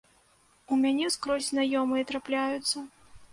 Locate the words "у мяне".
0.71-1.09